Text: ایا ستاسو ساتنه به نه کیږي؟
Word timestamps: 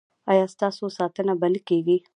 ایا 0.31 0.45
ستاسو 0.55 0.85
ساتنه 0.97 1.33
به 1.39 1.47
نه 1.53 1.59
کیږي؟ 1.67 1.97